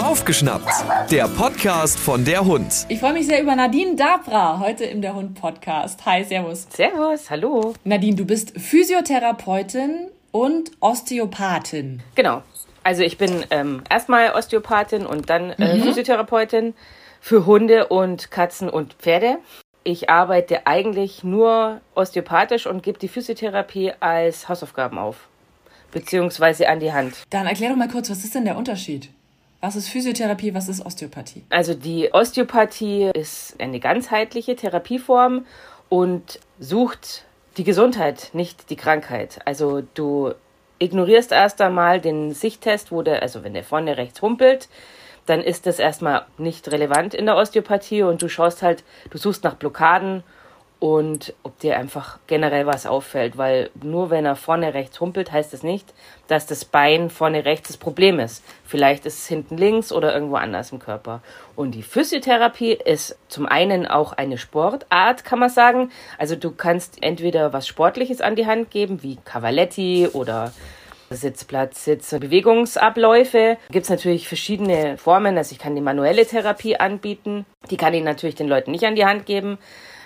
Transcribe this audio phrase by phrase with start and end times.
[0.00, 0.70] Aufgeschnappt,
[1.10, 2.86] der Podcast von der Hund.
[2.88, 6.06] Ich freue mich sehr über Nadine Dabra heute im Der Hund Podcast.
[6.06, 6.68] Hi, Servus.
[6.70, 7.74] Servus, hallo.
[7.82, 12.00] Nadine, du bist Physiotherapeutin und Osteopathin.
[12.14, 12.42] Genau.
[12.84, 15.82] Also ich bin ähm, erstmal Osteopathin und dann äh, mhm.
[15.82, 16.74] Physiotherapeutin
[17.20, 19.38] für Hunde und Katzen und Pferde.
[19.82, 25.26] Ich arbeite eigentlich nur osteopathisch und gebe die Physiotherapie als Hausaufgaben auf
[25.92, 27.14] beziehungsweise an die Hand.
[27.30, 29.08] Dann erklär doch mal kurz, was ist denn der Unterschied?
[29.60, 31.44] Was ist Physiotherapie, was ist Osteopathie?
[31.50, 35.44] Also die Osteopathie ist eine ganzheitliche Therapieform
[35.90, 37.24] und sucht
[37.58, 39.40] die Gesundheit, nicht die Krankheit.
[39.44, 40.32] Also du
[40.78, 44.68] ignorierst erst einmal den Sichttest, wo der, also wenn der vorne rechts humpelt,
[45.26, 49.44] dann ist das erstmal nicht relevant in der Osteopathie und du schaust halt, du suchst
[49.44, 50.24] nach Blockaden
[50.80, 55.52] und ob dir einfach generell was auffällt, weil nur wenn er vorne rechts humpelt, heißt
[55.52, 55.92] das nicht,
[56.26, 58.42] dass das Bein vorne rechts das Problem ist.
[58.64, 61.20] Vielleicht ist es hinten links oder irgendwo anders im Körper.
[61.54, 65.90] Und die Physiotherapie ist zum einen auch eine Sportart, kann man sagen.
[66.16, 70.50] Also du kannst entweder was Sportliches an die Hand geben, wie Cavaletti oder
[71.12, 73.58] Sitzplatz, Sitz, Bewegungsabläufe.
[73.70, 75.36] Gibt es natürlich verschiedene Formen.
[75.36, 77.46] Also ich kann die manuelle Therapie anbieten.
[77.70, 79.58] Die kann ich natürlich den Leuten nicht an die Hand geben.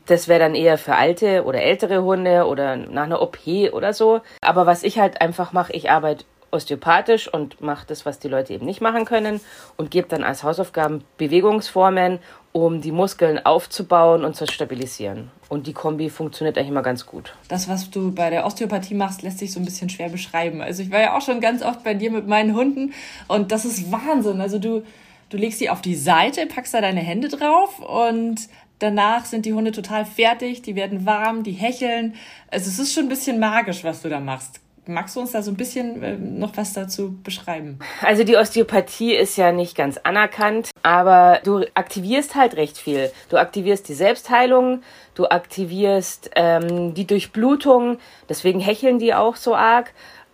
[0.06, 3.38] Das wäre dann eher für alte oder ältere Hunde oder nach einer OP
[3.72, 4.20] oder so.
[4.42, 8.54] Aber was ich halt einfach mache, ich arbeite osteopathisch und mache das, was die Leute
[8.54, 9.40] eben nicht machen können
[9.76, 12.20] und gebe dann als Hausaufgaben Bewegungsformen,
[12.52, 15.30] um die Muskeln aufzubauen und zu stabilisieren.
[15.48, 17.34] Und die Kombi funktioniert eigentlich immer ganz gut.
[17.48, 20.62] Das, was du bei der Osteopathie machst, lässt sich so ein bisschen schwer beschreiben.
[20.62, 22.94] Also ich war ja auch schon ganz oft bei dir mit meinen Hunden
[23.28, 24.40] und das ist Wahnsinn.
[24.40, 24.84] Also du,
[25.30, 28.40] du legst sie auf die Seite, packst da deine Hände drauf und
[28.80, 32.16] Danach sind die Hunde total fertig, die werden warm, die hecheln.
[32.50, 34.60] Also es ist schon ein bisschen magisch, was du da machst.
[34.86, 37.78] Magst du uns da so ein bisschen äh, noch was dazu beschreiben?
[38.02, 43.10] Also die Osteopathie ist ja nicht ganz anerkannt, aber du aktivierst halt recht viel.
[43.30, 44.82] Du aktivierst die Selbstheilung,
[45.14, 47.98] du aktivierst ähm, die Durchblutung,
[48.28, 49.92] deswegen hecheln die auch so arg.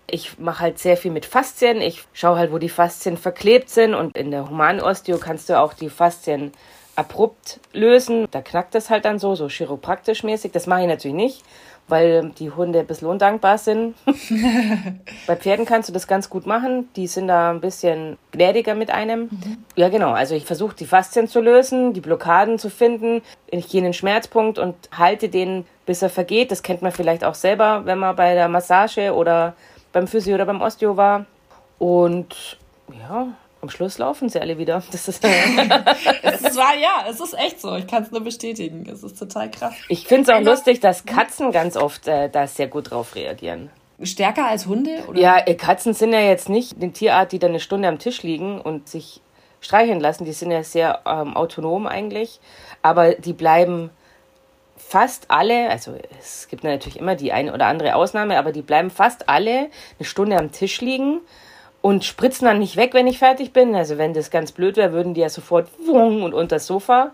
[0.08, 1.80] Ich mache halt sehr viel mit Faszien.
[1.80, 5.72] Ich schaue halt, wo die Faszien verklebt sind und in der Humanosteo kannst du auch
[5.72, 6.50] die Faszien
[6.96, 8.26] abrupt lösen.
[8.30, 10.52] Da knackt das halt dann so, so chiropraktisch mäßig.
[10.52, 11.42] Das mache ich natürlich nicht,
[11.90, 13.94] weil die Hunde ein bisschen undankbar sind.
[15.26, 16.88] Bei Pferden kannst du das ganz gut machen.
[16.96, 19.22] Die sind da ein bisschen gnädiger mit einem.
[19.22, 19.64] Mhm.
[19.76, 20.12] Ja, genau.
[20.12, 23.22] Also ich versuche die Faszien zu lösen, die Blockaden zu finden.
[23.48, 26.50] Ich gehe in den Schmerzpunkt und halte den, bis er vergeht.
[26.50, 29.54] Das kennt man vielleicht auch selber, wenn man bei der Massage oder
[29.92, 31.26] beim Physio oder beim Osteo war.
[31.78, 32.58] Und
[32.98, 33.28] ja,
[33.62, 34.82] am Schluss laufen sie alle wieder.
[34.90, 35.24] Das ist,
[36.22, 37.74] es ist ja, es ist echt so.
[37.76, 38.88] Ich kann es nur bestätigen.
[38.90, 39.74] Es ist total krass.
[39.88, 43.14] Ich finde es auch Einer, lustig, dass Katzen ganz oft äh, da sehr gut drauf
[43.14, 43.70] reagieren.
[44.02, 45.04] Stärker als Hunde?
[45.08, 45.20] Oder?
[45.20, 48.22] Ja, äh, Katzen sind ja jetzt nicht eine Tierart, die da eine Stunde am Tisch
[48.22, 49.20] liegen und sich
[49.60, 50.24] streicheln lassen.
[50.24, 52.40] Die sind ja sehr ähm, autonom eigentlich.
[52.80, 53.90] Aber die bleiben
[54.76, 58.90] fast alle, also es gibt natürlich immer die eine oder andere Ausnahme, aber die bleiben
[58.90, 59.68] fast alle
[59.98, 61.20] eine Stunde am Tisch liegen
[61.82, 63.74] und spritzen dann nicht weg, wenn ich fertig bin.
[63.74, 67.12] Also wenn das ganz blöd wäre, würden die ja sofort wung und unter das Sofa.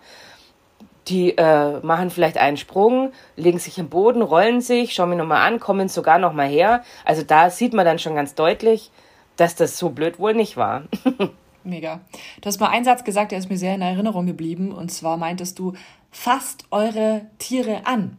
[1.09, 5.47] Die äh, machen vielleicht einen Sprung, legen sich im Boden, rollen sich, schauen mich nochmal
[5.47, 6.83] an, kommen sogar nochmal her.
[7.05, 8.91] Also da sieht man dann schon ganz deutlich,
[9.37, 10.83] dass das so blöd wohl nicht war.
[11.63, 12.01] Mega.
[12.41, 14.73] Du hast mal einen Satz gesagt, der ist mir sehr in Erinnerung geblieben.
[14.73, 15.75] Und zwar meintest du,
[16.11, 18.17] fasst eure Tiere an.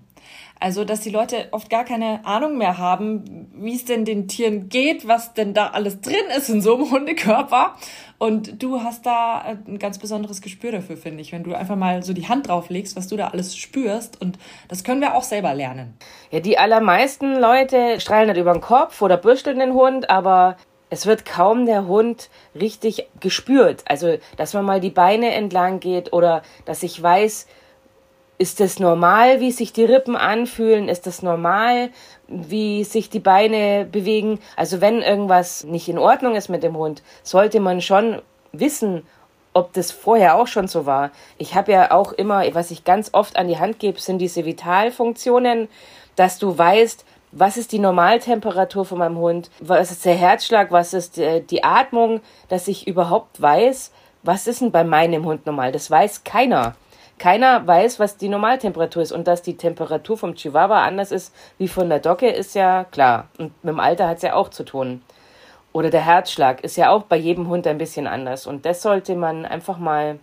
[0.60, 4.70] Also, dass die Leute oft gar keine Ahnung mehr haben, wie es denn den Tieren
[4.70, 7.76] geht, was denn da alles drin ist in so einem Hundekörper.
[8.18, 12.02] Und du hast da ein ganz besonderes Gespür dafür, finde ich, wenn du einfach mal
[12.02, 14.20] so die Hand drauf legst, was du da alles spürst.
[14.20, 15.94] Und das können wir auch selber lernen.
[16.32, 20.58] Ja, die allermeisten Leute strahlen nicht über den Kopf oder bürsteln den Hund, aber
[20.90, 23.84] es wird kaum der Hund richtig gespürt.
[23.88, 27.46] Also, dass man mal die Beine entlang geht oder dass ich weiß,
[28.38, 30.90] ist das normal, wie sich die Rippen anfühlen?
[30.90, 31.90] Ist das normal,
[32.28, 34.40] wie sich die Beine bewegen?
[34.56, 38.22] Also wenn irgendwas nicht in Ordnung ist mit dem Hund, sollte man schon
[38.52, 39.04] wissen,
[39.54, 41.10] ob das vorher auch schon so war.
[41.40, 44.46] Ich habe ja auch immer, was ich ganz oft an die Hand gebe, sind diese
[44.46, 45.68] Vitalfunktionen,
[46.16, 50.94] dass du weißt, was ist die Normaltemperatur von meinem Hund, was ist der Herzschlag, was
[50.94, 53.92] ist äh, die Atmung, dass ich überhaupt weiß,
[54.24, 55.72] was ist denn bei meinem Hund normal.
[55.72, 56.76] Das weiß keiner.
[57.18, 59.12] Keiner weiß, was die Normaltemperatur ist.
[59.12, 63.28] Und dass die Temperatur vom Chihuahua anders ist wie von der Docke, ist ja klar.
[63.38, 65.02] Und mit dem Alter hat es ja auch zu tun.
[65.74, 68.48] Oder der Herzschlag ist ja auch bei jedem Hund ein bisschen anders.
[68.48, 70.20] Und das sollte man einfach mal,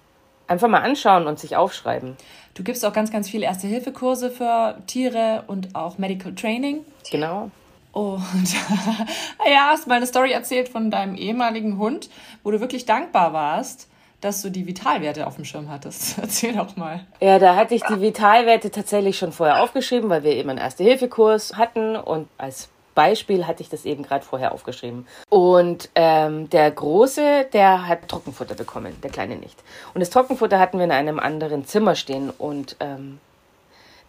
[0.46, 2.16] einfach mal anschauen und sich aufschreiben.
[2.54, 6.84] Du gibst auch ganz, ganz viele Erste-Hilfe-Kurse für Tiere und auch Medical Training.
[7.10, 7.50] Genau.
[7.92, 8.52] Und
[9.48, 12.10] ja, hast mal eine Story erzählt von deinem ehemaligen Hund,
[12.42, 13.88] wo du wirklich dankbar warst,
[14.24, 16.18] dass du die Vitalwerte auf dem Schirm hattest.
[16.22, 17.00] Erzähl doch mal.
[17.20, 21.56] Ja, da hatte ich die Vitalwerte tatsächlich schon vorher aufgeschrieben, weil wir eben einen Erste-Hilfe-Kurs
[21.56, 25.06] hatten und als Beispiel hatte ich das eben gerade vorher aufgeschrieben.
[25.28, 29.62] Und ähm, der Große, der hat Trockenfutter bekommen, der Kleine nicht.
[29.92, 32.30] Und das Trockenfutter hatten wir in einem anderen Zimmer stehen.
[32.30, 33.18] Und ähm,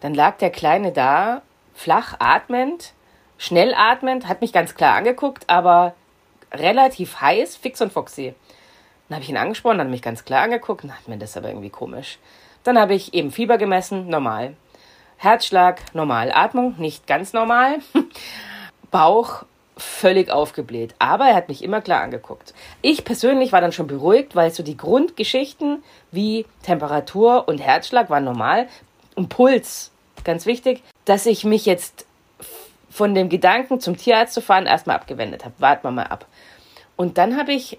[0.00, 1.42] dann lag der Kleine da,
[1.74, 2.94] flach atmend,
[3.38, 5.94] schnell atmend, hat mich ganz klar angeguckt, aber
[6.52, 8.34] relativ heiß, fix und foxy.
[9.08, 11.48] Dann habe ich ihn angesprochen, hat mich ganz klar angeguckt und hat mir das aber
[11.48, 12.18] irgendwie komisch.
[12.64, 14.56] Dann habe ich eben Fieber gemessen, normal.
[15.18, 16.32] Herzschlag, normal.
[16.32, 17.78] Atmung, nicht ganz normal.
[18.90, 19.44] Bauch
[19.76, 20.94] völlig aufgebläht.
[20.98, 22.54] Aber er hat mich immer klar angeguckt.
[22.82, 28.24] Ich persönlich war dann schon beruhigt, weil so die Grundgeschichten wie Temperatur und Herzschlag waren
[28.24, 28.68] normal
[29.14, 29.92] und Puls,
[30.24, 32.06] ganz wichtig, dass ich mich jetzt
[32.90, 35.54] von dem Gedanken zum Tierarzt zu fahren erstmal abgewendet habe.
[35.58, 36.26] Warten wir mal ab.
[36.96, 37.78] Und dann habe ich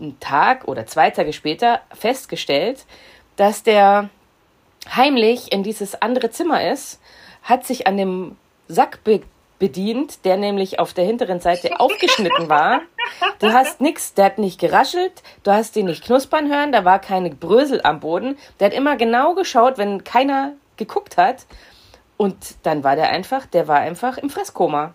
[0.00, 2.84] einen Tag oder zwei Tage später festgestellt,
[3.36, 4.10] dass der
[4.88, 7.00] heimlich in dieses andere Zimmer ist,
[7.42, 8.36] hat sich an dem
[8.68, 9.22] Sack be
[9.58, 12.80] bedient, der nämlich auf der hinteren Seite aufgeschnitten war.
[13.40, 16.98] Du hast nichts, der hat nicht geraschelt, du hast ihn nicht knuspern hören, da war
[16.98, 18.38] keine Brösel am Boden.
[18.58, 21.44] Der hat immer genau geschaut, wenn keiner geguckt hat.
[22.16, 24.94] Und dann war der einfach, der war einfach im Fresskoma.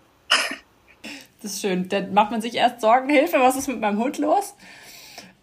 [1.45, 1.87] Das ist schön.
[1.89, 4.55] Dann macht man sich erst Sorgen, Hilfe, was ist mit meinem Hund los?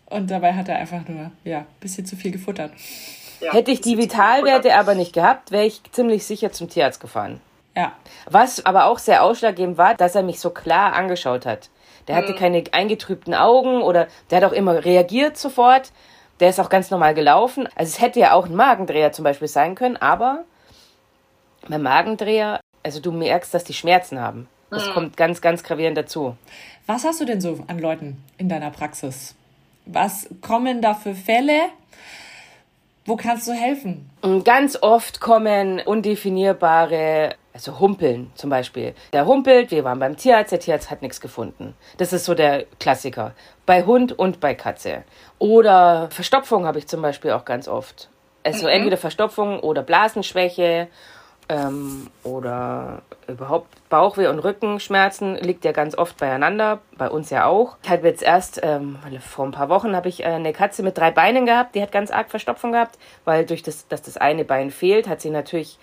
[0.06, 2.72] Und dabei hat er einfach nur, ja, ein bisschen zu viel gefuttert.
[3.40, 7.40] Ja, Hätte ich die Vitalwerte aber nicht gehabt, wäre ich ziemlich sicher zum Tierarzt gefahren.
[7.76, 7.92] Ja.
[8.28, 11.70] Was aber auch sehr ausschlaggebend war, dass er mich so klar angeschaut hat.
[12.08, 12.36] Der hatte mhm.
[12.36, 15.92] keine eingetrübten Augen oder der hat auch immer reagiert sofort.
[16.40, 17.68] Der ist auch ganz normal gelaufen.
[17.76, 20.42] Also es hätte ja auch ein Magendreher zum Beispiel sein können, aber
[21.68, 24.48] beim Magendreher, also du merkst, dass die Schmerzen haben.
[24.72, 24.92] Das mhm.
[24.92, 26.36] kommt ganz, ganz gravierend dazu.
[26.86, 29.36] Was hast du denn so an Leuten in deiner Praxis?
[29.86, 31.68] Was kommen da für Fälle?
[33.04, 34.10] Wo kannst du helfen?
[34.44, 38.94] Ganz oft kommen undefinierbare also Humpeln zum Beispiel.
[39.12, 41.74] Der humpelt, wir waren beim Tierarzt, der Tierarzt hat nichts gefunden.
[41.98, 43.32] Das ist so der Klassiker.
[43.66, 45.04] Bei Hund und bei Katze.
[45.38, 48.08] Oder Verstopfung habe ich zum Beispiel auch ganz oft.
[48.42, 48.72] Also mhm.
[48.72, 50.88] entweder Verstopfung oder Blasenschwäche
[51.52, 57.76] ähm, oder überhaupt Bauchweh und Rückenschmerzen liegt ja ganz oft beieinander, bei uns ja auch.
[57.82, 60.96] Ich hatte jetzt erst, ähm, vor ein paar Wochen habe ich äh, eine Katze mit
[60.96, 64.46] drei Beinen gehabt, die hat ganz arg Verstopfung gehabt, weil durch das, dass das eine
[64.46, 65.78] Bein fehlt, hat sie natürlich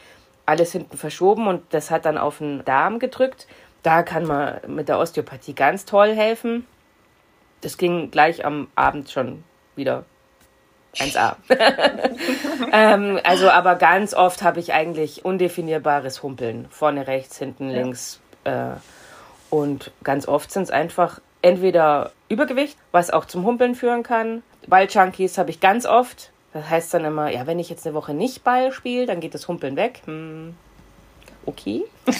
[0.47, 3.45] alles hinten verschoben und das hat dann auf den Darm gedrückt.
[3.83, 6.65] Da kann man mit der Osteopathie ganz toll helfen.
[7.61, 9.43] Das ging gleich am Abend schon
[9.75, 10.03] wieder
[10.95, 11.35] 1A.
[12.71, 16.67] ähm, also, aber ganz oft habe ich eigentlich undefinierbares Humpeln.
[16.69, 17.81] Vorne rechts, hinten ja.
[17.81, 18.19] links.
[18.43, 18.71] Äh,
[19.49, 24.43] und ganz oft sind es einfach entweder Übergewicht, was auch zum Humpeln führen kann.
[24.67, 26.31] Balljunkies habe ich ganz oft.
[26.53, 29.33] Das heißt dann immer, ja, wenn ich jetzt eine Woche nicht Ball spiele, dann geht
[29.33, 30.01] das Humpeln weg.
[30.05, 30.55] Hm,
[31.45, 31.83] okay.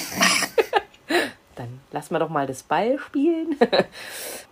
[1.55, 3.57] dann lassen wir doch mal das Ball spielen.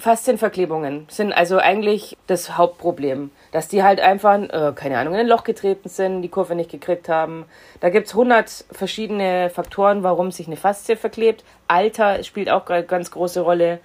[0.00, 5.26] Faszienverklebungen sind also eigentlich das Hauptproblem, dass die halt einfach, äh, keine Ahnung, in ein
[5.26, 7.44] Loch getreten sind, die Kurve nicht gekriegt haben.
[7.80, 11.44] Da gibt es 100 verschiedene Faktoren, warum sich eine Faszie verklebt.
[11.68, 13.80] Alter spielt auch eine ganz große Rolle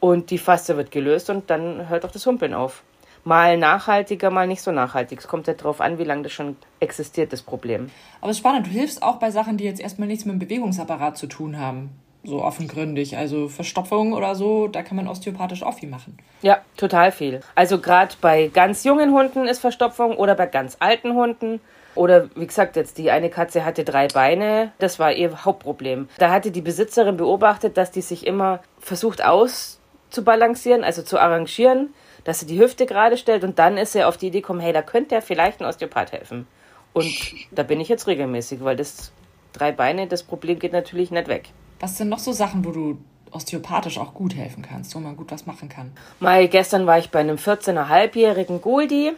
[0.00, 2.82] und die Faszie wird gelöst und dann hört auch das Humpeln auf
[3.24, 5.18] mal nachhaltiger, mal nicht so nachhaltig.
[5.20, 7.90] Es kommt ja darauf an, wie lange das schon existiert, das Problem.
[8.20, 10.38] Aber es ist spannend, du hilfst auch bei Sachen, die jetzt erstmal nichts mit dem
[10.38, 11.90] Bewegungsapparat zu tun haben.
[12.22, 13.16] So offengründig.
[13.16, 16.18] Also Verstopfung oder so, da kann man osteopathisch auch viel machen.
[16.42, 17.40] Ja, total viel.
[17.54, 21.60] Also gerade bei ganz jungen Hunden ist Verstopfung oder bei ganz alten Hunden.
[21.94, 26.08] Oder wie gesagt, jetzt die eine Katze hatte drei Beine, das war ihr Hauptproblem.
[26.18, 31.88] Da hatte die Besitzerin beobachtet, dass die sich immer versucht auszubalancieren, also zu arrangieren
[32.24, 34.72] dass er die Hüfte gerade stellt und dann ist er auf die Idee gekommen, hey,
[34.72, 36.46] da könnte er vielleicht ein Osteopath helfen.
[36.92, 37.12] Und
[37.50, 39.12] da bin ich jetzt regelmäßig, weil das
[39.52, 41.50] drei Beine, das Problem geht natürlich nicht weg.
[41.80, 42.98] Was sind noch so Sachen, wo du
[43.30, 45.92] osteopathisch auch gut helfen kannst, wo man gut was machen kann?
[46.20, 49.12] Mal gestern war ich bei einem 14,5-jährigen Goldi.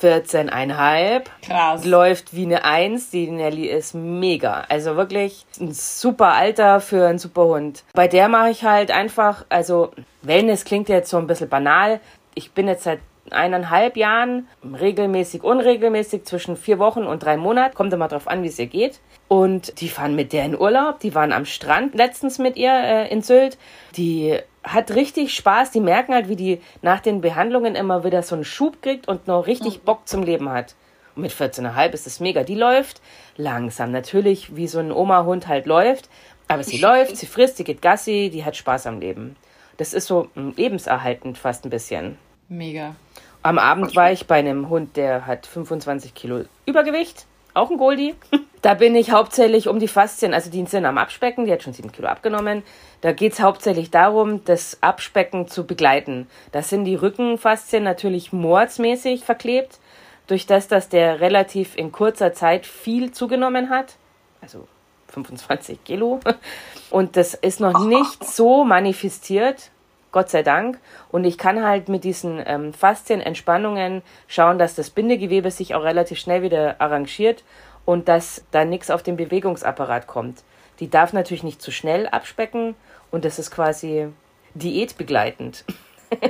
[0.00, 1.24] 14,5.
[1.42, 1.84] Krass.
[1.84, 3.10] Läuft wie eine Eins.
[3.10, 4.64] Die Nelly ist mega.
[4.70, 7.84] Also wirklich ein super Alter für einen super Hund.
[7.92, 9.90] Bei der mache ich halt einfach, also
[10.22, 12.00] Wellness klingt jetzt so ein bisschen banal
[12.34, 13.00] ich bin jetzt seit
[13.32, 17.74] eineinhalb Jahren regelmäßig, unregelmäßig zwischen vier Wochen und drei Monaten.
[17.74, 19.00] Kommt immer drauf an, wie es ihr geht.
[19.28, 21.00] Und die fahren mit der in Urlaub.
[21.00, 23.58] Die waren am Strand letztens mit ihr äh, in Sylt.
[23.96, 25.70] Die hat richtig Spaß.
[25.70, 29.26] Die merken halt, wie die nach den Behandlungen immer wieder so einen Schub kriegt und
[29.26, 29.84] noch richtig mhm.
[29.84, 30.74] Bock zum Leben hat.
[31.14, 32.42] Und mit 14,5 ist es mega.
[32.42, 33.00] Die läuft
[33.36, 33.90] langsam.
[33.90, 36.08] Natürlich, wie so ein Oma-Hund halt läuft.
[36.48, 39.36] Aber sie läuft, sie frisst, sie geht Gassi, die hat Spaß am Leben.
[39.76, 42.18] Das ist so mm, lebenserhaltend fast ein bisschen.
[42.50, 42.96] Mega.
[43.42, 48.14] Am Abend war ich bei einem Hund, der hat 25 Kilo Übergewicht, auch ein Goldie.
[48.62, 51.72] Da bin ich hauptsächlich um die Faszien, also die sind am Abspecken, die hat schon
[51.72, 52.62] 7 Kilo abgenommen.
[53.00, 56.26] Da geht es hauptsächlich darum, das Abspecken zu begleiten.
[56.52, 59.78] Da sind die Rückenfaszien natürlich mordsmäßig verklebt,
[60.26, 63.94] durch das, dass der relativ in kurzer Zeit viel zugenommen hat.
[64.42, 64.68] Also
[65.08, 66.20] 25 Kilo.
[66.90, 69.70] Und das ist noch nicht so manifestiert,
[70.12, 70.78] Gott sei Dank.
[71.10, 76.18] Und ich kann halt mit diesen ähm, Faszienentspannungen schauen, dass das Bindegewebe sich auch relativ
[76.18, 77.44] schnell wieder arrangiert
[77.84, 80.42] und dass da nichts auf den Bewegungsapparat kommt.
[80.80, 82.74] Die darf natürlich nicht zu schnell abspecken
[83.10, 84.08] und das ist quasi
[84.54, 85.64] diätbegleitend.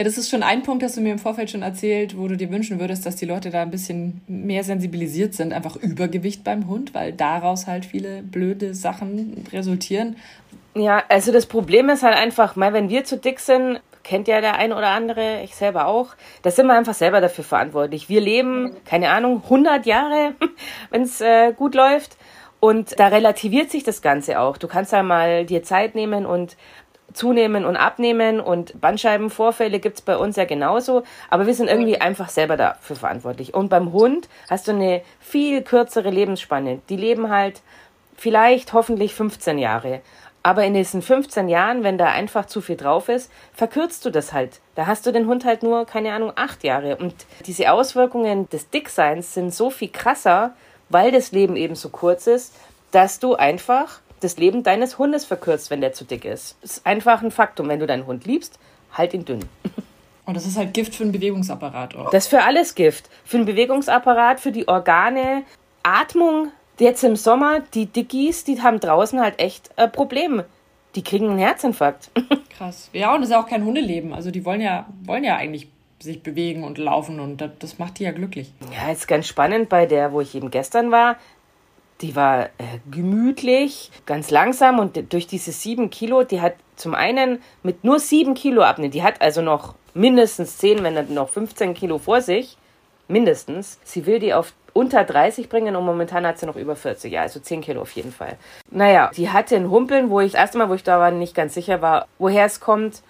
[0.00, 2.34] Ja, das ist schon ein Punkt, hast du mir im Vorfeld schon erzählt, wo du
[2.34, 6.68] dir wünschen würdest, dass die Leute da ein bisschen mehr sensibilisiert sind, einfach Übergewicht beim
[6.68, 10.16] Hund, weil daraus halt viele blöde Sachen resultieren.
[10.74, 14.40] Ja, also das Problem ist halt einfach, mal wenn wir zu dick sind, kennt ja
[14.40, 16.08] der ein oder andere, ich selber auch,
[16.42, 18.08] da sind wir einfach selber dafür verantwortlich.
[18.08, 20.34] Wir leben, keine Ahnung, 100 Jahre,
[20.90, 22.16] wenn es äh, gut läuft.
[22.60, 24.58] Und da relativiert sich das Ganze auch.
[24.58, 26.56] Du kannst da mal dir Zeit nehmen und
[27.12, 32.28] zunehmen und abnehmen und Bandscheibenvorfälle gibt's bei uns ja genauso, aber wir sind irgendwie einfach
[32.28, 33.54] selber dafür verantwortlich.
[33.54, 36.80] Und beim Hund hast du eine viel kürzere Lebensspanne.
[36.88, 37.62] Die leben halt
[38.16, 40.02] vielleicht hoffentlich 15 Jahre.
[40.42, 44.32] Aber in diesen 15 Jahren, wenn da einfach zu viel drauf ist, verkürzt du das
[44.32, 44.60] halt.
[44.74, 46.96] Da hast du den Hund halt nur, keine Ahnung, acht Jahre.
[46.96, 47.14] Und
[47.46, 50.54] diese Auswirkungen des Dickseins sind so viel krasser,
[50.88, 52.54] weil das Leben eben so kurz ist,
[52.90, 56.56] dass du einfach das Leben deines Hundes verkürzt, wenn der zu dick ist.
[56.62, 57.68] Das ist einfach ein Faktum.
[57.68, 58.58] Wenn du deinen Hund liebst,
[58.92, 59.40] halt ihn dünn.
[60.26, 62.10] Und das ist halt Gift für den Bewegungsapparat auch.
[62.10, 63.08] Das ist für alles Gift.
[63.24, 65.42] Für den Bewegungsapparat, für die Organe,
[65.82, 66.52] Atmung.
[66.80, 70.42] Jetzt im Sommer, die Dickies, die haben draußen halt echt ein Problem.
[70.94, 72.10] Die kriegen einen Herzinfarkt.
[72.56, 72.88] Krass.
[72.94, 74.14] Ja, und das ist auch kein Hundeleben.
[74.14, 75.68] Also die wollen ja, wollen ja eigentlich
[76.00, 78.52] sich bewegen und laufen und das, das macht die ja glücklich.
[78.74, 81.16] Ja, ist ganz spannend bei der, wo ich eben gestern war.
[82.00, 82.48] Die war äh,
[82.90, 88.32] gemütlich, ganz langsam und durch diese sieben Kilo, die hat zum einen mit nur sieben
[88.32, 92.56] Kilo abnehmen, die hat also noch mindestens zehn, wenn nicht noch 15 Kilo vor sich,
[93.06, 93.78] mindestens.
[93.84, 97.22] Sie will die auf unter 30 bringen und momentan hat sie noch über 40, ja,
[97.22, 98.36] also 10 Kilo auf jeden Fall.
[98.70, 101.34] Naja, die hatte ein Humpeln, wo ich das erste Mal, wo ich da war, nicht
[101.34, 103.02] ganz sicher war, woher es kommt,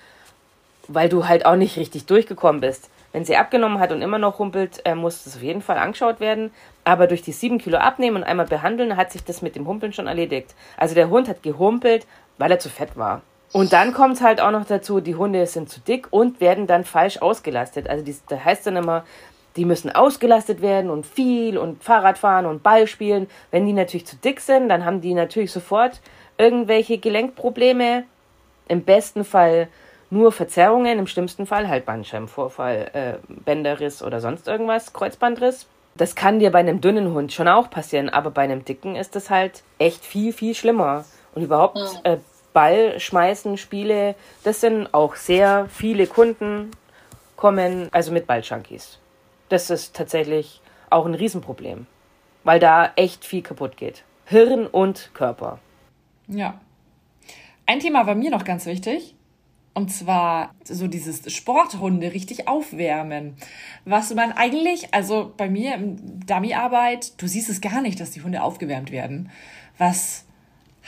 [0.88, 2.90] weil du halt auch nicht richtig durchgekommen bist.
[3.12, 6.20] Wenn sie abgenommen hat und immer noch humpelt, äh, muss das auf jeden Fall angeschaut
[6.20, 6.52] werden.
[6.84, 9.92] Aber durch die sieben Kilo abnehmen und einmal behandeln, hat sich das mit dem Humpeln
[9.92, 10.54] schon erledigt.
[10.76, 12.06] Also der Hund hat gehumpelt,
[12.38, 13.22] weil er zu fett war.
[13.52, 16.84] Und dann kommt halt auch noch dazu, die Hunde sind zu dick und werden dann
[16.84, 17.88] falsch ausgelastet.
[17.88, 19.04] Also die, da heißt dann immer,
[19.56, 23.28] die müssen ausgelastet werden und viel und Fahrrad fahren und Ball spielen.
[23.50, 26.00] Wenn die natürlich zu dick sind, dann haben die natürlich sofort
[26.38, 28.04] irgendwelche Gelenkprobleme.
[28.68, 29.68] Im besten Fall
[30.10, 35.66] nur Verzerrungen, im schlimmsten Fall halt Bandscheibenvorfall, äh, Bänderriss oder sonst irgendwas, Kreuzbandriss.
[35.96, 39.16] Das kann dir bei einem dünnen Hund schon auch passieren, aber bei einem dicken ist
[39.16, 41.04] das halt echt viel, viel schlimmer.
[41.34, 42.18] Und überhaupt äh,
[42.52, 46.72] Ball schmeißen, Spiele, das sind auch sehr viele Kunden
[47.36, 48.98] kommen, also mit Ballschankies.
[49.50, 51.86] Das ist tatsächlich auch ein Riesenproblem,
[52.44, 54.04] weil da echt viel kaputt geht.
[54.24, 55.58] Hirn und Körper.
[56.28, 56.60] Ja.
[57.66, 59.14] Ein Thema war mir noch ganz wichtig.
[59.74, 63.36] Und zwar so dieses Sporthunde richtig aufwärmen.
[63.84, 68.22] Was man eigentlich, also bei mir im Dummyarbeit, du siehst es gar nicht, dass die
[68.22, 69.30] Hunde aufgewärmt werden.
[69.78, 70.24] Was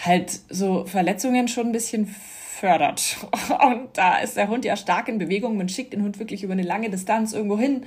[0.04, 3.16] halt so Verletzungen schon ein bisschen fördert.
[3.64, 5.56] Und da ist der Hund ja stark in Bewegung.
[5.56, 7.84] Man schickt den Hund wirklich über eine lange Distanz irgendwo hin,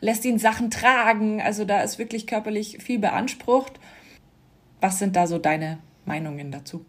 [0.00, 1.40] lässt ihn Sachen tragen.
[1.40, 3.72] Also da ist wirklich körperlich viel beansprucht.
[4.80, 6.84] Was sind da so deine Meinungen dazu?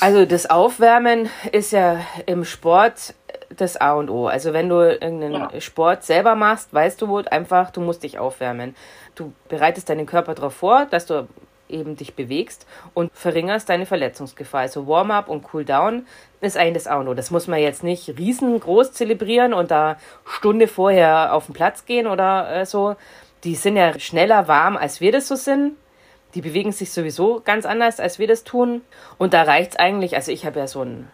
[0.00, 3.14] Also das Aufwärmen ist ja im Sport
[3.56, 4.26] das A und O.
[4.26, 5.60] Also wenn du irgendeinen ja.
[5.60, 8.74] Sport selber machst, weißt du wohl einfach, du musst dich aufwärmen.
[9.14, 11.28] Du bereitest deinen Körper darauf vor, dass du
[11.72, 14.62] eben dich bewegst und verringerst deine Verletzungsgefahr.
[14.62, 16.06] Also Warm-up und Cool-down
[16.40, 17.14] ist eigentlich das A und O.
[17.14, 22.06] Das muss man jetzt nicht riesengroß zelebrieren und da Stunde vorher auf den Platz gehen
[22.06, 22.96] oder äh, so.
[23.44, 25.76] Die sind ja schneller warm, als wir das so sind.
[26.34, 28.82] Die bewegen sich sowieso ganz anders, als wir das tun.
[29.18, 31.08] Und da reicht es eigentlich, also ich habe ja so ein,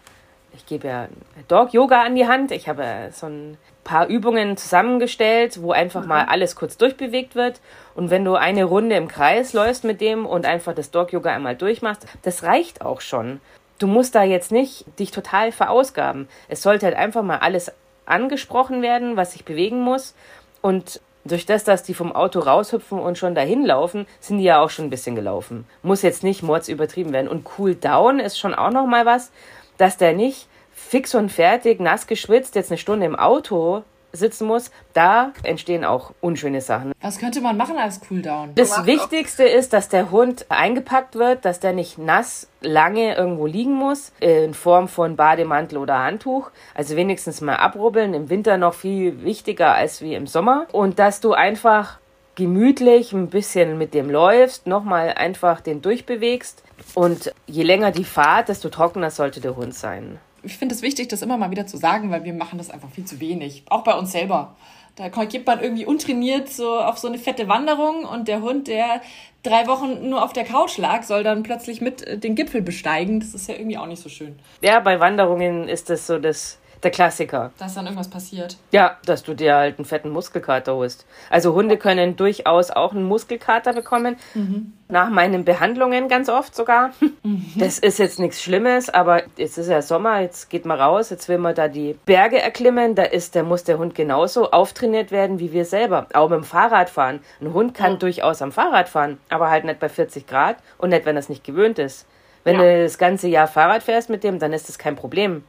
[0.55, 1.09] ich gebe ja
[1.49, 2.53] Dog-Yoga an die Hand.
[2.53, 3.57] Ich habe so ein
[3.89, 6.09] paar Übungen zusammengestellt, wo einfach mhm.
[6.09, 7.61] mal alles kurz durchbewegt wird.
[7.95, 11.57] Und wenn du eine Runde im Kreis läufst mit dem und einfach das Dog-Yoga einmal
[11.57, 13.41] durchmachst, das reicht auch schon.
[13.79, 16.29] Du musst da jetzt nicht dich total verausgaben.
[16.49, 17.73] Es sollte halt einfach mal alles
[18.05, 20.15] angesprochen werden, was sich bewegen muss.
[20.61, 24.63] Und Durch das, dass die vom Auto raushüpfen und schon dahin laufen, sind die ja
[24.63, 25.67] auch schon ein bisschen gelaufen.
[25.83, 27.29] Muss jetzt nicht mords übertrieben werden.
[27.29, 29.31] Und Cool Down ist schon auch noch mal was,
[29.77, 30.48] dass der nicht
[30.89, 36.13] fix und fertig, nass geschwitzt, jetzt eine Stunde im Auto sitzen muss, da entstehen auch
[36.23, 36.93] unschöne Sachen.
[37.03, 38.55] Was könnte man machen als Cooldown?
[38.55, 43.75] Das Wichtigste ist, dass der Hund eingepackt wird, dass der nicht nass lange irgendwo liegen
[43.75, 46.51] muss, in Form von Bademantel oder Handtuch.
[46.75, 48.15] Also wenigstens mal abrubbeln.
[48.15, 50.67] Im Winter noch viel wichtiger als wie im Sommer.
[50.73, 51.99] Und dass du einfach
[52.35, 56.63] gemütlich ein bisschen mit dem läufst, nochmal einfach den durchbewegst.
[56.95, 61.09] Und je länger die Fahrt, desto trockener sollte der Hund sein ich finde es wichtig,
[61.09, 63.65] das immer mal wieder zu sagen, weil wir machen das einfach viel zu wenig.
[63.69, 64.57] Auch bei uns selber.
[64.97, 69.01] Da geht man irgendwie untrainiert so auf so eine fette Wanderung und der Hund, der
[69.45, 73.21] drei Wochen nur auf der Couch lag, soll dann plötzlich mit äh, den Gipfel besteigen.
[73.21, 74.37] Das ist ja irgendwie auch nicht so schön.
[74.61, 77.53] Ja, bei Wanderungen ist das so das der Klassiker.
[77.59, 78.57] Dass dann irgendwas passiert.
[78.71, 81.07] Ja, dass du dir halt einen fetten Muskelkater holst.
[81.31, 84.17] Also Hunde können durchaus auch einen Muskelkater bekommen.
[84.35, 84.73] Mhm.
[84.89, 86.91] Nach meinen Behandlungen ganz oft sogar.
[87.23, 87.45] Mhm.
[87.57, 91.29] Das ist jetzt nichts Schlimmes, aber jetzt ist ja Sommer, jetzt geht man raus, jetzt
[91.29, 92.95] will man da die Berge erklimmen.
[92.95, 96.07] Da ist, da muss der Hund genauso auftrainiert werden wie wir selber.
[96.15, 97.21] Auch mit dem Fahrradfahren.
[97.41, 97.99] Ein Hund kann mhm.
[97.99, 101.45] durchaus am Fahrrad fahren, aber halt nicht bei 40 Grad und nicht, wenn es nicht
[101.45, 102.07] gewöhnt ist.
[102.45, 102.63] Wenn ja.
[102.63, 105.45] du das ganze Jahr Fahrrad fährst mit dem, dann ist das kein Problem.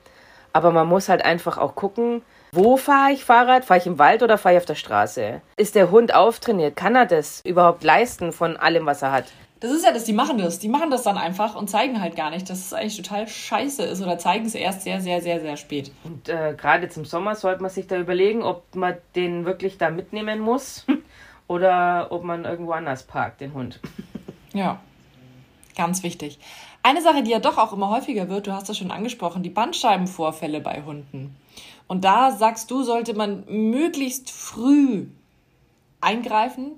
[0.53, 3.65] Aber man muss halt einfach auch gucken, wo fahre ich Fahrrad?
[3.65, 5.41] Fahre ich im Wald oder fahre ich auf der Straße?
[5.55, 6.75] Ist der Hund auftrainiert?
[6.75, 9.25] Kann er das überhaupt leisten von allem, was er hat?
[9.59, 10.57] Das ist ja das, die machen das.
[10.59, 13.83] Die machen das dann einfach und zeigen halt gar nicht, dass es eigentlich total scheiße
[13.83, 15.91] ist oder zeigen es erst sehr, sehr, sehr, sehr spät.
[16.03, 19.89] Und äh, gerade zum Sommer sollte man sich da überlegen, ob man den wirklich da
[19.91, 20.85] mitnehmen muss
[21.47, 23.79] oder ob man irgendwo anders parkt, den Hund.
[24.53, 24.79] Ja,
[25.75, 26.39] ganz wichtig.
[26.83, 29.49] Eine Sache, die ja doch auch immer häufiger wird, du hast das schon angesprochen, die
[29.49, 31.35] Bandscheibenvorfälle bei Hunden.
[31.87, 35.07] Und da sagst du, sollte man möglichst früh
[36.01, 36.71] eingreifen.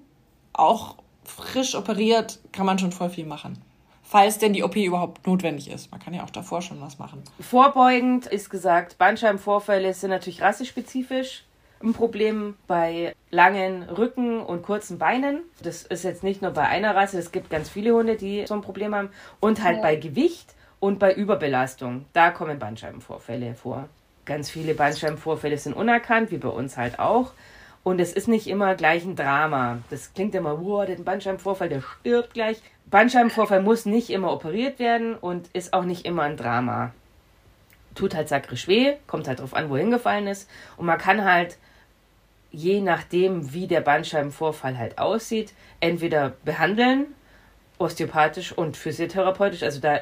[0.53, 3.61] Auch frisch operiert kann man schon voll viel machen.
[4.03, 5.91] Falls denn die OP überhaupt notwendig ist.
[5.91, 7.23] Man kann ja auch davor schon was machen.
[7.39, 11.43] Vorbeugend ist gesagt, Bandscheibenvorfälle sind natürlich rassespezifisch
[11.83, 15.41] ein Problem bei langen Rücken und kurzen Beinen.
[15.61, 18.53] Das ist jetzt nicht nur bei einer Rasse, es gibt ganz viele Hunde, die so
[18.53, 19.09] ein Problem haben.
[19.39, 19.81] Und halt ja.
[19.81, 22.05] bei Gewicht und bei Überbelastung.
[22.13, 23.87] Da kommen Bandscheibenvorfälle vor.
[24.25, 27.33] Ganz viele Bandscheibenvorfälle sind unerkannt, wie bei uns halt auch.
[27.83, 29.79] Und es ist nicht immer gleich ein Drama.
[29.89, 32.61] Das klingt immer, wow, der Bandscheibenvorfall, der stirbt gleich.
[32.85, 36.91] Bandscheibenvorfall muss nicht immer operiert werden und ist auch nicht immer ein Drama.
[37.95, 40.49] Tut halt sakrisch weh, kommt halt drauf an, wo hingefallen ist.
[40.77, 41.57] Und man kann halt
[42.51, 47.07] je nachdem, wie der Bandscheibenvorfall halt aussieht, entweder behandeln,
[47.79, 49.99] osteopathisch und physiotherapeutisch, also da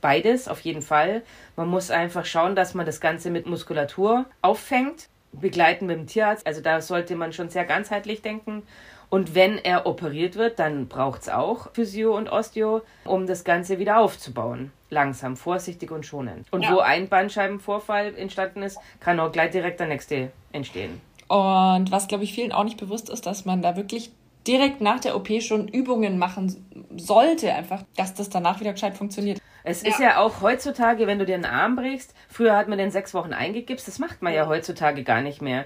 [0.00, 1.22] beides auf jeden Fall.
[1.56, 6.46] Man muss einfach schauen, dass man das Ganze mit Muskulatur auffängt, begleiten mit dem Tierarzt,
[6.46, 8.62] also da sollte man schon sehr ganzheitlich denken.
[9.08, 13.78] Und wenn er operiert wird, dann braucht es auch Physio und Osteo, um das Ganze
[13.78, 14.72] wieder aufzubauen.
[14.88, 16.50] Langsam, vorsichtig und schonend.
[16.50, 16.72] Und ja.
[16.72, 20.98] wo ein Bandscheibenvorfall entstanden ist, kann auch gleich direkt der nächste entstehen.
[21.32, 24.12] Und was, glaube ich, vielen auch nicht bewusst ist, dass man da wirklich
[24.46, 29.40] direkt nach der OP schon Übungen machen sollte, einfach, dass das danach wieder gescheit funktioniert.
[29.64, 29.88] Es ja.
[29.88, 33.14] ist ja auch heutzutage, wenn du dir einen Arm brichst, früher hat man den sechs
[33.14, 35.64] Wochen eingegipst, das macht man ja heutzutage gar nicht mehr.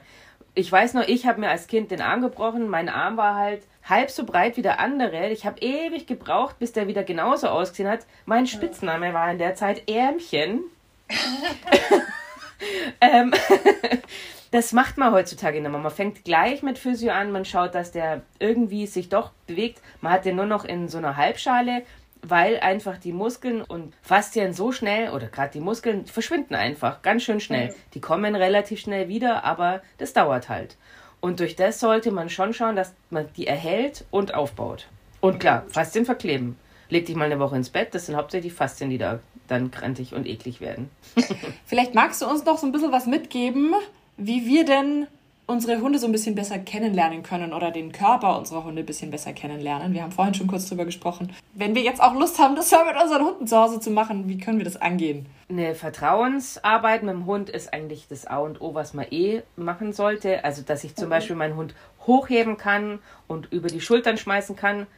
[0.55, 3.63] Ich weiß noch, ich habe mir als Kind den Arm gebrochen, mein Arm war halt
[3.83, 5.31] halb so breit wie der andere.
[5.31, 8.07] Ich habe ewig gebraucht, bis der wieder genauso ausgesehen hat.
[8.25, 10.61] Mein Spitzname war in der Zeit Ärmchen.
[13.01, 13.35] ähm,
[14.57, 15.79] das macht man heutzutage nicht mehr.
[15.79, 19.83] Man fängt gleich mit Physio an, man schaut, dass der irgendwie sich doch bewegt.
[20.01, 21.83] Man hat den nur noch in so einer Halbschale,
[22.23, 27.25] weil einfach die Muskeln und Faszien so schnell, oder gerade die Muskeln, verschwinden einfach ganz
[27.25, 27.75] schön schnell.
[27.93, 30.79] Die kommen relativ schnell wieder, aber das dauert halt.
[31.21, 34.89] Und durch das sollte man schon schauen, dass man die erhält und aufbaut.
[35.21, 36.59] Und klar, Faszien verkleben.
[36.89, 40.15] Leg dich mal eine Woche ins Bett, das sind hauptsächlich Faszien, die da dann krantig
[40.15, 40.91] und eklig werden.
[41.67, 43.75] Vielleicht magst du uns noch so ein bisschen was mitgeben,
[44.17, 45.07] wie wir denn
[45.47, 49.13] unsere Hunde so ein bisschen besser kennenlernen können oder den Körper unserer Hunde ein bisschen
[49.13, 49.95] besser kennenlernen.
[49.95, 51.33] Wir haben vorhin schon kurz drüber gesprochen.
[51.55, 54.29] Wenn wir jetzt auch Lust haben, das mal mit unseren Hunden zu Hause zu machen,
[54.29, 55.27] wie können wir das angehen?
[55.49, 59.93] Eine Vertrauensarbeit mit dem Hund ist eigentlich das A und O, was man eh machen
[59.93, 60.45] sollte.
[60.45, 61.11] Also, dass ich zum mhm.
[61.11, 61.75] Beispiel meinen Hund
[62.07, 62.99] hochheben kann
[63.29, 64.89] und über die Schultern schmeißen kann,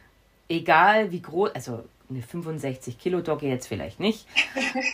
[0.47, 4.25] egal wie groß, also eine 65 Kilo Dogge jetzt vielleicht nicht,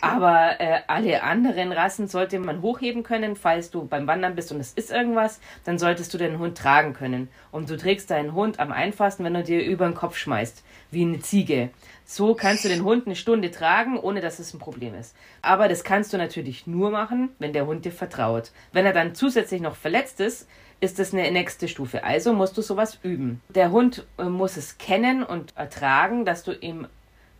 [0.02, 4.60] aber äh, alle anderen Rassen sollte man hochheben können, falls du beim Wandern bist und
[4.60, 7.28] es ist irgendwas, dann solltest du den Hund tragen können.
[7.52, 11.02] Und du trägst deinen Hund am einfachsten, wenn du dir über den Kopf schmeißt, wie
[11.02, 11.70] eine Ziege.
[12.04, 15.16] So kannst du den Hund eine Stunde tragen, ohne dass es ein Problem ist.
[15.42, 18.52] Aber das kannst du natürlich nur machen, wenn der Hund dir vertraut.
[18.72, 20.46] Wenn er dann zusätzlich noch verletzt ist,
[20.80, 22.04] ist das eine nächste Stufe.
[22.04, 23.40] Also musst du sowas üben.
[23.48, 26.86] Der Hund äh, muss es kennen und ertragen, dass du ihm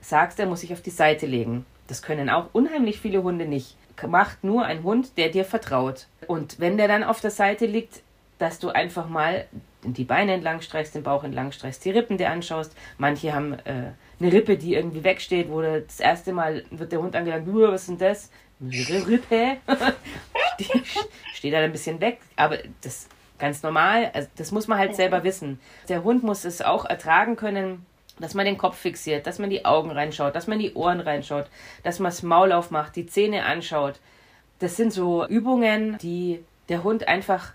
[0.01, 1.67] sagst, er muss sich auf die Seite legen.
[1.87, 3.77] Das können auch unheimlich viele Hunde nicht.
[4.07, 6.07] Macht nur ein Hund, der dir vertraut.
[6.27, 8.03] Und wenn der dann auf der Seite liegt,
[8.39, 9.47] dass du einfach mal
[9.83, 12.77] die Beine entlang streichst, den Bauch entlang streichst, die Rippen dir anschaust.
[12.99, 17.15] Manche haben äh, eine Rippe, die irgendwie wegsteht, wo das erste Mal wird der Hund
[17.15, 18.31] angelangt, was ist denn das?
[18.61, 19.59] Rippe.
[20.59, 20.83] die
[21.35, 25.23] steht halt ein bisschen weg, aber das ganz normal, also das muss man halt selber
[25.25, 25.61] wissen.
[25.89, 27.85] Der Hund muss es auch ertragen können,
[28.19, 31.47] dass man den Kopf fixiert, dass man die Augen reinschaut, dass man die Ohren reinschaut,
[31.83, 34.01] dass man das Maul aufmacht, die Zähne anschaut.
[34.59, 37.53] Das sind so Übungen, die der Hund einfach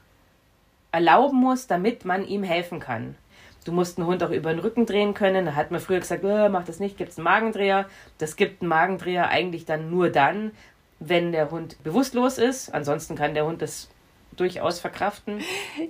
[0.92, 3.16] erlauben muss, damit man ihm helfen kann.
[3.64, 5.46] Du musst einen Hund auch über den Rücken drehen können.
[5.46, 7.88] Da hat man früher gesagt, oh, mach das nicht, gibt es einen Magendreher.
[8.18, 10.52] Das gibt einen Magendreher eigentlich dann nur dann,
[11.00, 12.74] wenn der Hund bewusstlos ist.
[12.74, 13.90] Ansonsten kann der Hund das
[14.42, 15.40] durchaus verkraften.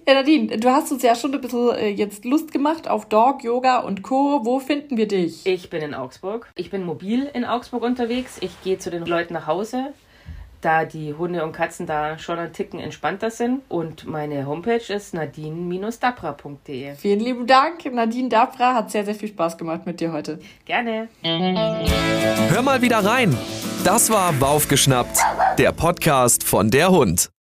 [0.08, 3.44] Ja, Nadine, du hast uns ja schon ein bisschen äh, jetzt Lust gemacht auf Dog,
[3.44, 4.42] Yoga und Co.
[4.44, 5.46] Wo finden wir dich?
[5.46, 6.52] Ich bin in Augsburg.
[6.56, 8.38] Ich bin mobil in Augsburg unterwegs.
[8.42, 9.94] Ich gehe zu den Leuten nach Hause,
[10.60, 13.62] da die Hunde und Katzen da schon ein Ticken entspannter sind.
[13.70, 16.96] Und meine Homepage ist nadine-dapra.de.
[16.96, 18.74] Vielen lieben Dank, Nadine Dapra.
[18.74, 20.40] Hat sehr, sehr viel Spaß gemacht mit dir heute.
[20.66, 21.08] Gerne.
[21.24, 23.36] Hör mal wieder rein.
[23.86, 25.18] Das war Baufgeschnappt,
[25.58, 27.32] der Podcast von der Hund.